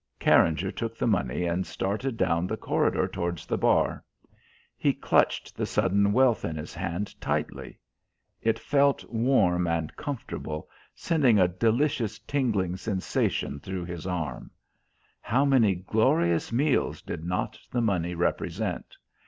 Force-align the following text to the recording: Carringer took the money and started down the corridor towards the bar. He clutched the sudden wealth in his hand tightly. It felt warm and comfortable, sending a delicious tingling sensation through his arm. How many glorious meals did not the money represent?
Carringer 0.19 0.71
took 0.71 0.97
the 0.97 1.05
money 1.05 1.45
and 1.45 1.63
started 1.67 2.17
down 2.17 2.47
the 2.47 2.57
corridor 2.57 3.07
towards 3.07 3.45
the 3.45 3.55
bar. 3.55 4.03
He 4.75 4.93
clutched 4.93 5.55
the 5.55 5.67
sudden 5.67 6.11
wealth 6.11 6.43
in 6.43 6.55
his 6.55 6.73
hand 6.73 7.13
tightly. 7.21 7.77
It 8.41 8.57
felt 8.57 9.05
warm 9.11 9.67
and 9.67 9.95
comfortable, 9.97 10.67
sending 10.95 11.37
a 11.37 11.47
delicious 11.47 12.17
tingling 12.17 12.77
sensation 12.77 13.59
through 13.59 13.85
his 13.85 14.07
arm. 14.07 14.49
How 15.21 15.45
many 15.45 15.75
glorious 15.75 16.51
meals 16.51 17.03
did 17.03 17.23
not 17.23 17.59
the 17.69 17.81
money 17.81 18.15
represent? 18.15 18.97